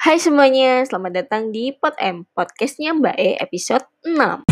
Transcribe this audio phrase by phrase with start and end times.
[0.00, 4.48] Hai semuanya, selamat datang di Pod M, podcastnya Mbak E episode 6.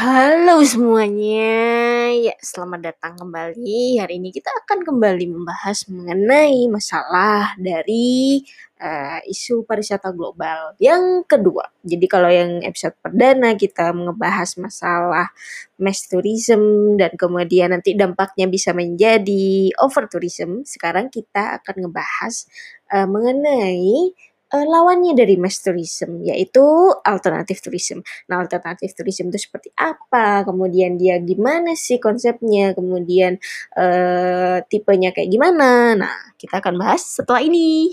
[0.00, 4.00] Halo semuanya, ya selamat datang kembali.
[4.00, 8.40] Hari ini kita akan kembali membahas mengenai masalah dari
[8.80, 11.68] uh, isu pariwisata global yang kedua.
[11.84, 15.28] Jadi kalau yang episode perdana kita membahas masalah
[15.76, 20.64] mass tourism dan kemudian nanti dampaknya bisa menjadi over tourism.
[20.64, 22.48] Sekarang kita akan ngebahas
[22.88, 24.16] uh, mengenai
[24.50, 26.62] uh, lawannya dari mass tourism yaitu
[27.06, 28.02] alternatif tourism.
[28.28, 30.42] Nah, alternatif tourism itu seperti apa?
[30.42, 32.74] Kemudian dia gimana sih konsepnya?
[32.74, 33.38] Kemudian
[33.78, 35.94] uh, tipenya kayak gimana?
[35.96, 37.90] Nah, kita akan bahas setelah ini.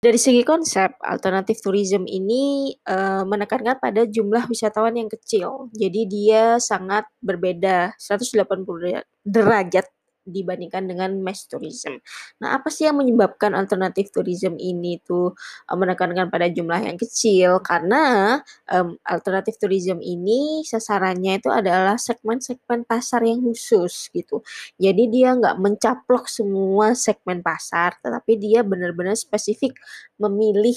[0.00, 5.68] Dari segi konsep, alternatif tourism ini uh, menekankan pada jumlah wisatawan yang kecil.
[5.76, 9.84] Jadi dia sangat berbeda 180 derajat
[10.24, 11.98] dibandingkan dengan mass tourism.
[12.40, 15.32] Nah, apa sih yang menyebabkan alternatif tourism ini tuh
[15.68, 17.58] uh, menekankan pada jumlah yang kecil?
[17.64, 18.36] Karena
[18.68, 24.44] um, alternatif tourism ini sasarannya itu adalah segmen-segmen pasar yang khusus gitu.
[24.76, 29.76] Jadi dia nggak mencaplok semua segmen pasar, tetapi dia benar-benar spesifik
[30.20, 30.76] memilih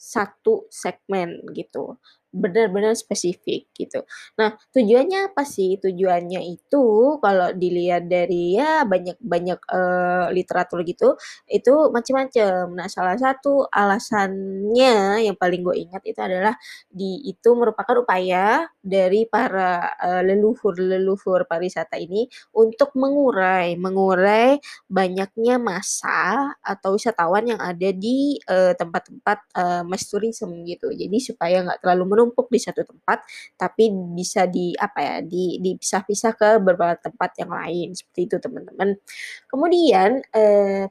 [0.00, 4.02] satu segmen gitu benar-benar spesifik gitu.
[4.38, 5.78] Nah, tujuannya apa sih?
[5.82, 11.18] Tujuannya itu kalau dilihat dari ya banyak-banyak uh, literatur gitu,
[11.50, 12.70] itu macam-macam.
[12.74, 16.54] Nah, salah satu alasannya yang paling gue ingat itu adalah
[16.90, 26.54] di itu merupakan upaya dari para uh, leluhur-leluhur pariwisata ini untuk mengurai mengurai banyaknya masa
[26.62, 30.90] atau wisatawan yang ada di tempat-tempat uh, tempat -tempat, uh, mass tourism gitu.
[30.92, 33.24] Jadi supaya nggak terlalu menumpuk di satu tempat,
[33.56, 39.00] tapi bisa di apa ya, di dipisah-pisah ke beberapa tempat yang lain, seperti itu teman-teman.
[39.48, 40.84] Kemudian, eh,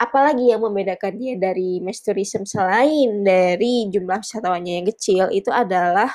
[0.00, 6.08] apalagi yang membedakan dia dari mass tourism selain dari jumlah wisatawannya yang kecil, itu adalah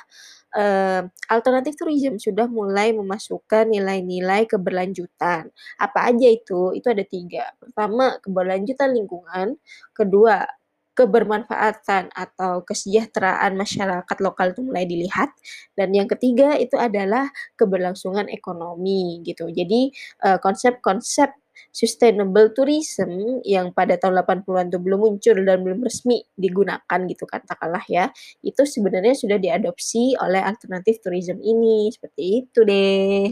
[0.55, 1.01] uh,
[1.31, 5.49] alternatif tourism sudah mulai memasukkan nilai-nilai keberlanjutan.
[5.79, 6.75] Apa aja itu?
[6.75, 7.51] Itu ada tiga.
[7.59, 9.55] Pertama, keberlanjutan lingkungan.
[9.95, 10.43] Kedua,
[10.91, 15.31] kebermanfaatan atau kesejahteraan masyarakat lokal itu mulai dilihat
[15.73, 19.47] dan yang ketiga itu adalah keberlangsungan ekonomi gitu.
[19.47, 19.91] Jadi
[20.27, 21.31] uh, konsep-konsep
[21.71, 27.83] sustainable tourism yang pada tahun 80-an itu belum muncul dan belum resmi digunakan gitu katakanlah
[27.87, 28.11] ya.
[28.43, 31.89] Itu sebenarnya sudah diadopsi oleh alternatif tourism ini.
[31.89, 33.31] Seperti itu deh.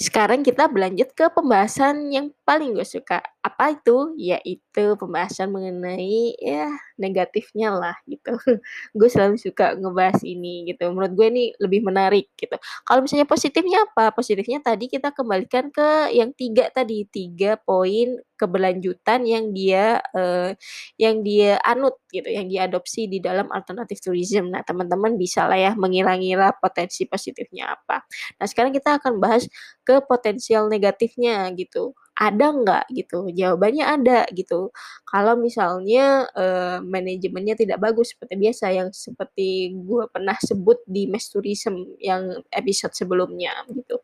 [0.00, 3.20] Sekarang kita berlanjut ke pembahasan yang paling gue suka.
[3.40, 4.12] Apa itu?
[4.20, 6.68] Yaitu pembahasan mengenai ya
[7.00, 8.36] negatifnya lah gitu.
[8.98, 10.92] gue selalu suka ngebahas ini gitu.
[10.92, 12.52] Menurut gue ini lebih menarik gitu.
[12.84, 14.12] Kalau misalnya positifnya apa?
[14.12, 20.52] Positifnya tadi kita kembalikan ke yang tiga tadi, tiga poin keberlanjutan yang dia uh,
[20.96, 24.52] yang dia anut gitu, yang diadopsi di dalam alternatif tourism.
[24.52, 28.04] Nah, teman-teman bisa lah ya mengira-ngira potensi positifnya apa.
[28.40, 29.48] Nah, sekarang kita akan bahas
[29.84, 33.32] ke potensial negatifnya gitu ada nggak gitu?
[33.32, 34.68] Jawabannya ada gitu.
[35.08, 41.32] Kalau misalnya uh, manajemennya tidak bagus seperti biasa yang seperti gue pernah sebut di mass
[41.32, 43.96] tourism yang episode sebelumnya gitu.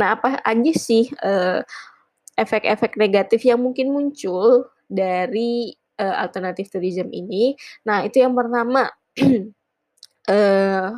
[0.00, 1.60] Nah apa aja sih uh,
[2.40, 7.58] efek-efek negatif yang mungkin muncul dari uh, alternatif tourism ini.
[7.84, 8.88] Nah, itu yang pertama
[10.32, 10.90] uh,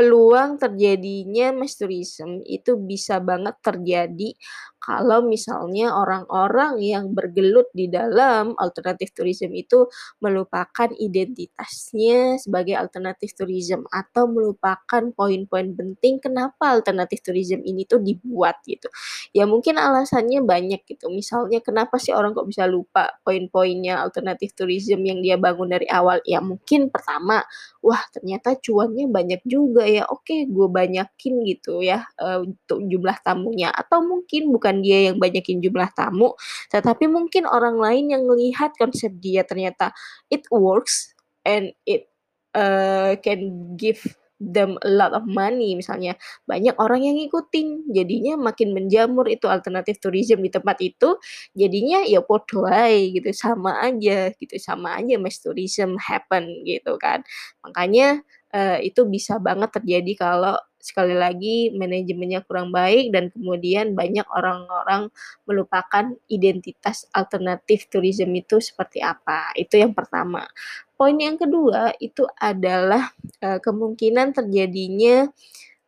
[0.00, 4.32] peluang terjadinya mass tourism itu bisa banget terjadi
[4.80, 9.84] kalau misalnya orang-orang yang bergelut di dalam alternatif tourism itu
[10.24, 18.64] melupakan identitasnya sebagai alternatif tourism atau melupakan poin-poin penting kenapa alternatif tourism ini tuh dibuat
[18.64, 18.88] gitu.
[19.36, 21.12] Ya mungkin alasannya banyak gitu.
[21.12, 26.24] Misalnya kenapa sih orang kok bisa lupa poin-poinnya alternatif tourism yang dia bangun dari awal?
[26.24, 27.44] Ya mungkin pertama,
[27.84, 30.04] wah ternyata cuannya banyak juga ya.
[30.06, 33.74] Oke, gue banyakin gitu ya uh, untuk jumlah tamunya.
[33.74, 36.34] Atau mungkin bukan dia yang banyakin jumlah tamu,
[36.70, 39.90] tetapi mungkin orang lain yang melihat konsep dia ternyata
[40.30, 42.10] it works and it
[42.54, 44.02] uh, can give
[44.40, 45.76] them a lot of money.
[45.76, 46.16] Misalnya
[46.48, 51.20] banyak orang yang ngikutin jadinya makin menjamur itu alternatif tourism di tempat itu
[51.52, 52.64] jadinya ya podo
[52.96, 53.28] gitu.
[53.36, 54.56] Sama aja gitu.
[54.56, 57.20] Sama aja mass tourism happen gitu kan.
[57.62, 58.24] Makanya
[58.54, 65.12] eee, itu bisa banget terjadi kalau sekali lagi manajemennya kurang baik dan kemudian banyak orang-orang
[65.44, 70.48] melupakan identitas alternatif tourism itu seperti apa, itu yang pertama.
[70.96, 73.12] Poin yang kedua itu adalah,
[73.44, 75.28] eee, kemungkinan terjadinya,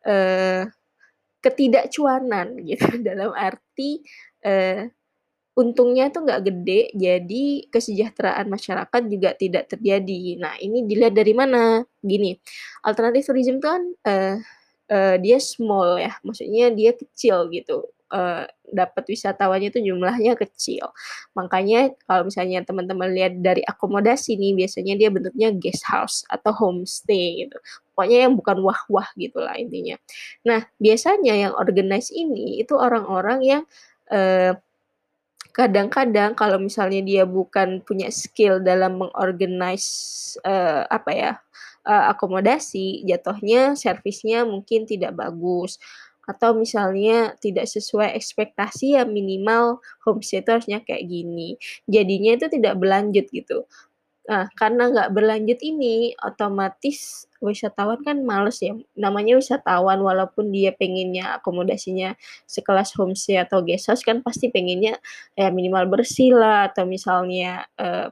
[0.07, 0.69] eee,
[1.43, 4.01] ketidakcuanan gitu dalam arti,
[4.45, 4.89] eee,
[5.57, 10.37] untungnya tuh nggak gede, jadi kesejahteraan masyarakat juga tidak terjadi.
[10.41, 11.83] Nah, ini dilihat dari mana?
[12.01, 12.33] Gini,
[12.85, 14.35] alternatif tourism itu kan, eee
[14.91, 20.89] eee, dia small ya, maksudnya dia kecil gitu, eee, dapat wisatawannya itu jumlahnya kecil.
[21.37, 27.45] Makanya kalau misalnya teman-teman lihat dari akomodasi nih, biasanya dia bentuknya guest house atau homestay
[27.47, 27.57] gitu.
[27.93, 29.95] Pokoknya yang bukan wah-wah gitulah intinya.
[30.47, 33.63] Nah, biasanya yang organize ini, itu orang-orang yang,
[34.11, 34.57] eee,
[35.55, 39.89] kadang-kadang kalau misalnya dia bukan punya skill dalam mengorganize,
[40.45, 41.31] eee, apa ya,
[41.87, 45.77] eee, akomodasi, jatuhnya servisnya mungkin tidak bagus,
[46.25, 51.59] atau misalnya tidak sesuai ekspektasi ya minimal homestay harusnya kayak gini.
[51.87, 53.67] Jadinya itu tidak berlanjut gitu.
[54.23, 61.35] Nah, karena nggak berlanjut ini, otomatis wisatawan kan males ya, namanya wisatawan walaupun dia pengennya
[61.43, 62.15] akomodasinya
[62.47, 64.95] sekelas homestay atau guest house kan pasti pengennya
[65.35, 68.07] ya minimal bersih lah, atau misalnya, eee,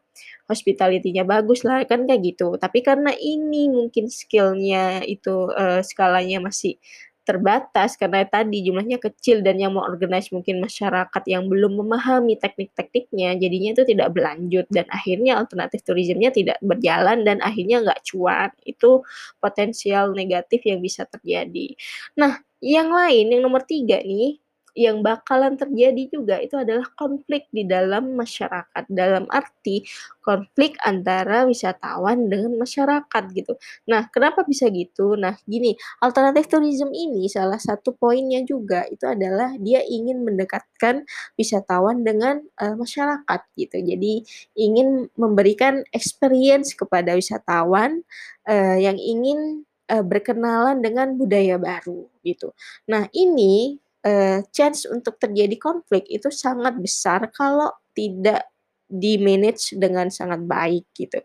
[0.52, 2.60] hospitality-nya bagus lah, kan kayak gitu.
[2.60, 6.76] Tapi karena ini mungkin skill-nya itu, eee, skalanya masih
[7.22, 13.70] terbatas karena tadi jumlahnya kecil dan yang mengorganize mungkin masyarakat yang belum memahami teknik-tekniknya, jadinya
[13.78, 18.50] itu tidak berlanjut dan akhirnya alternatif tourism-nya tidak berjalan dan akhirnya nggak cuan.
[18.66, 19.06] Itu
[19.38, 21.78] potensial negatif yang bisa terjadi.
[22.18, 24.41] Nah, yang lain, yang nomor 3 nih,
[24.78, 29.84] yang bakalan terjadi juga itu adalah konflik di dalam masyarakat, dalam arti
[30.22, 33.58] konflik antara wisatawan dengan masyarakat gitu.
[33.90, 35.18] Nah, kenapa bisa gitu?
[35.18, 41.04] Nah, gini, alternatif tourism ini salah satu poinnya juga itu adalah dia ingin mendekatkan
[41.40, 43.78] wisatawan dengan, eee, masyarakat gitu.
[43.82, 44.14] Jadi
[44.58, 48.06] ingin memberikan experience kepada wisatawan,
[48.48, 52.54] eee, yang ingin, eee, berkenalan dengan budaya baru gitu.
[52.90, 58.48] Nah ini, eee, chance untuk terjadi konflik itu sangat besar kalau tidak
[58.92, 61.20] di-manage dengan sangat baik gitu.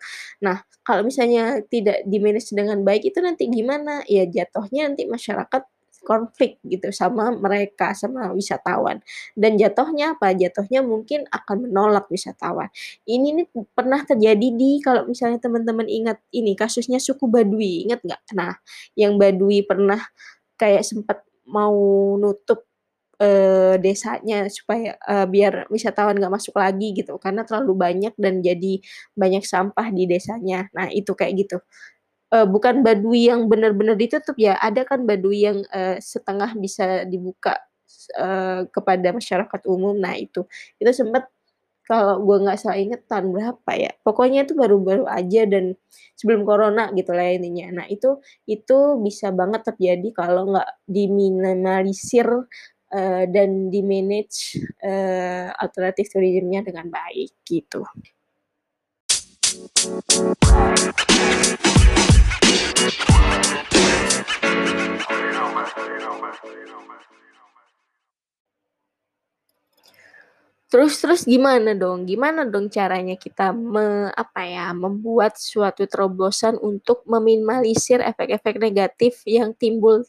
[0.44, 4.06] Nah, kalau misalnya tidak di-manage dengan baik itu nanti gimana?
[4.06, 5.62] Ya jatuhnya nanti masyarakat
[6.06, 9.02] konflik gitu sama mereka, sama wisatawan.
[9.34, 10.30] Dan jatuhnya apa?
[10.38, 12.70] Jatuhnya mungkin akan menolak wisatawan.
[13.08, 18.22] Ini nih pernah terjadi di kalau misalnya teman-teman ingat ini kasusnya suku Baduy, ingat nggak?
[18.38, 18.54] Nah,
[18.94, 19.98] yang Baduy pernah
[20.60, 21.74] kayak sempet mau
[22.18, 22.65] nutup,
[23.22, 28.80] eee, desanya supaya, eee, biar wisatawan nggak masuk lagi gitu, karena terlalu banyak dan jadi
[29.16, 30.68] banyak sampah di desanya.
[30.76, 31.58] Nah, itu kayak gitu.
[32.34, 37.56] Eee, bukan Baduy yang bener-bener ditutup ya, ada kan Baduy yang, eee, setengah bisa dibuka,
[38.18, 40.44] eee, kepada masyarakat umum, nah itu.
[40.82, 41.26] Itu sempet
[41.86, 45.74] kalau gue nggak salah inget tahun berapa ya, pokoknya itu baru-baru aja dan
[46.18, 47.82] sebelum corona gitulah ya intinya.
[47.82, 48.18] Nah itu
[48.50, 52.26] itu bisa banget terjadi kalau nggak diminimalisir,
[52.92, 57.82] eee, dan di-manage, eee, alternatif tourism-nya dengan baik, gitu.
[70.66, 77.06] Terus terus gimana dong gimana dong caranya kita me apa ya, membuat suatu terobosan untuk
[77.06, 80.02] meminimalisir efek-efek negatif yang timbul,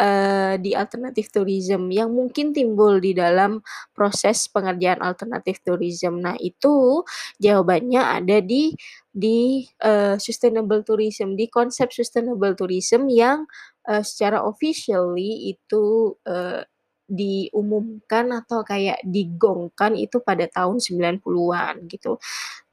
[0.00, 3.60] eee, di alternatif tourism, yang mungkin timbul di dalam
[3.92, 6.24] proses pengerjaan alternatif tourism.
[6.24, 7.04] Nah itu,
[7.38, 8.72] jawabannya ada di
[9.12, 13.44] di, eee, sustainable tourism, di konsep sustainable tourism yang,
[13.90, 16.64] eee, secara officially itu, eee,
[17.10, 22.16] diumumkan atau kayak digaungkan itu pada tahun 90-an gitu.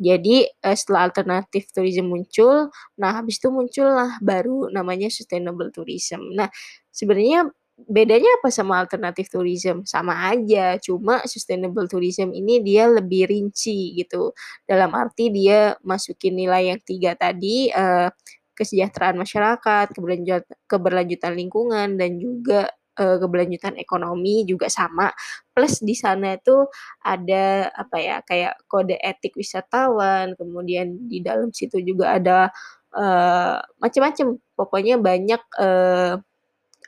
[0.01, 6.21] Jadi, eee, setelah alternatif tourism muncul, nah habis itu muncullah baru namanya sustainable tourism.
[6.35, 6.49] Nah,
[6.93, 7.49] sebenarnya
[7.89, 9.83] bedanya apa sama alternatif tourism?
[9.87, 14.33] Sama aja, cuma sustainable tourism ini dia lebih rinci gitu,
[14.69, 18.09] dalam arti dia masukin nilai yang 3 tadi, eee,
[18.57, 22.67] kesejahteraan masyarakat, keberlanjut keberlanjutan lingkungan, dan juga,
[22.99, 25.09] eee, keberlanjutan ekonomi juga sama,
[25.55, 26.65] plus di sana itu
[27.05, 32.49] ada apa ya, kayak kode etik wisatawan, kemudian di dalam situ juga ada,
[32.95, 36.13] eee, macem-macem, pokoknya banyak, eee,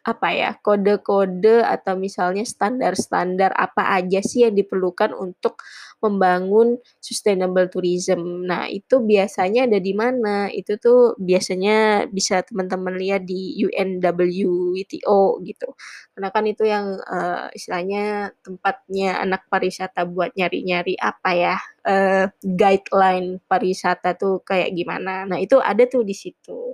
[0.06, 5.60] apa ya, kode-kode atau misalnya standar-standar apa aja sih yang diperlukan untuk
[6.00, 8.48] membangun sustainable tourism.
[8.48, 10.48] Nah, itu biasanya ada di mana?
[10.52, 15.68] Itu tuh biasanya bisa teman-teman lihat di UNWTO gitu.
[16.16, 21.56] Karena kan itu yang, eee, istilahnya tempatnya anak pariwisata buat nyari-nyari apa ya,
[21.88, 25.28] eee, guideline pariwisata tuh kayak gimana.
[25.28, 26.74] Nah, itu ada tuh di situ.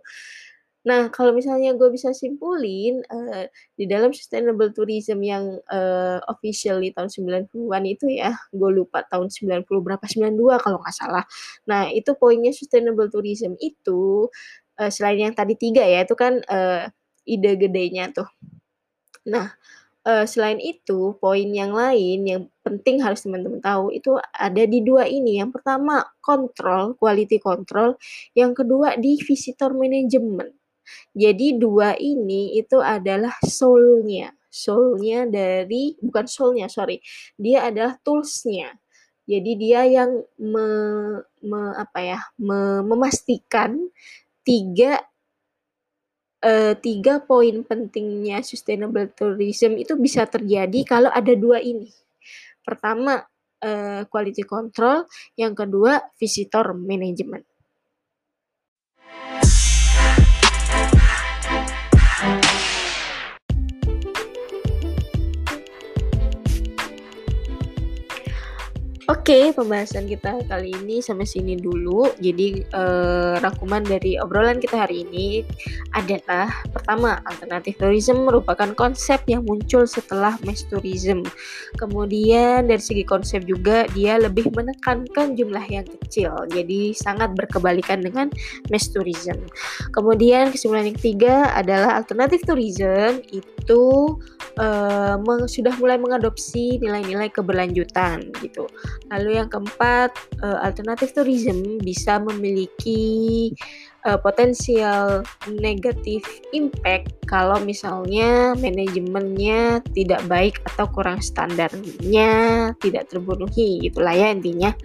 [0.86, 7.10] Nah, kalau misalnya gue bisa simpulin, eee, di dalam sustainable tourism yang, eee, officially tahun
[7.10, 11.26] 90-an itu ya, gue lupa tahun 90 berapa, 92 kalau nggak salah.
[11.66, 14.30] Nah, itu poinnya sustainable tourism itu,
[14.78, 16.94] eee, selain yang tadi 3 ya, itu kan, eee,
[17.26, 18.30] ide gedenya tuh.
[19.30, 19.54] Nah,
[20.08, 25.06] eee, selain itu, poin yang lain yang penting harus teman-teman tahu, itu ada di 2
[25.10, 25.40] ini.
[25.42, 27.96] Yang pertama, kontrol, quality control,
[28.38, 30.54] yang kedua di visitor management.
[31.16, 37.00] Jadi 2 ini itu adalah soul-nya, soul-nya dari bukan soul-nya, sorry,
[37.40, 38.74] dia adalah tools-nya.
[39.26, 40.12] Jadi dia yang
[40.42, 40.68] me
[41.46, 43.90] me apa ya, me memastikan
[44.46, 45.02] 3
[46.44, 51.88] eee, 3 poin pentingnya sustainable tourism itu bisa terjadi kalau ada 2 ini.
[52.68, 53.24] Pertama,
[53.64, 55.08] eee, quality control,
[55.40, 57.46] yang kedua visitor management.
[69.26, 72.14] Oke, pembahasan kita kali ini sampai sini dulu.
[72.22, 75.42] Jadi, eee, rangkuman dari obrolan kita hari ini
[75.98, 81.26] adalah pertama, alternatif tourism merupakan konsep yang muncul setelah mass tourism.
[81.74, 88.30] Kemudian dari segi konsep juga dia lebih menekankan jumlah yang kecil, jadi sangat berkebalikan dengan
[88.70, 89.42] mass tourism.
[89.90, 93.86] Kemudian kesimpulan yang ketiga adalah alternatif tourism itu,
[95.26, 98.70] meng sudah mulai mengadopsi nilai-nilai keberlanjutan gitu.
[99.16, 100.12] Lalu yang keempat,
[100.44, 103.48] eee, alternatif tourism bisa memiliki,
[104.04, 114.12] eee, potensial negatif impact kalau misalnya manajemennya tidak baik atau kurang standarnya tidak terpenuhi gitulah
[114.12, 114.76] ya intinya.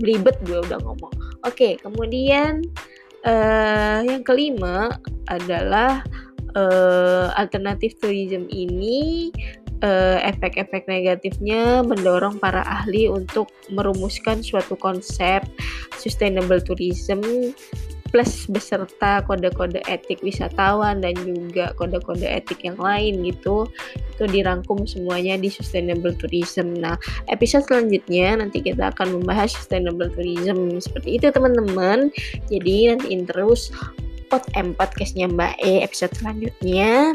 [0.00, 1.12] Belibet gue udah ngomong.
[1.44, 2.64] Oke, kemudian,
[3.20, 4.88] eee, yang kelima
[5.28, 6.00] adalah,
[6.56, 9.28] eee, alternatif tourism ini
[10.24, 15.44] efek-efek negatifnya mendorong para ahli untuk merumuskan suatu konsep
[15.98, 17.20] sustainable tourism
[18.14, 23.66] plus beserta kode-kode etik wisatawan dan juga kode-kode etik yang lain gitu.
[24.14, 26.78] Itu dirangkum semuanya di sustainable tourism.
[26.78, 26.94] Nah,
[27.26, 32.14] episode selanjutnya nanti kita akan membahas sustainable tourism seperti itu teman-teman.
[32.46, 33.74] Jadi nantiin terus
[34.34, 37.14] Pod M podcastnya Mbak E episode selanjutnya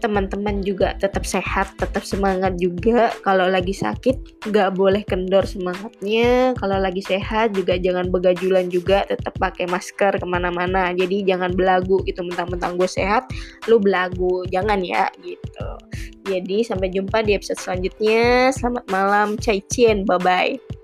[0.00, 3.12] teman-teman juga tetap sehat, tetap semangat juga.
[3.20, 6.56] Kalau lagi sakit, nggak boleh kendor semangatnya.
[6.56, 10.96] Kalau lagi sehat juga jangan begajulan juga, tetap pakai masker ke mana-mana.
[10.96, 13.28] Jadi jangan belagu gitu, mentang-mentang gue sehat,
[13.68, 14.48] lu belagu.
[14.48, 15.68] Jangan ya, gitu.
[16.24, 18.48] Jadi sampai jumpa di episode selanjutnya.
[18.56, 20.75] Selamat malam, cai cien, bye-bye.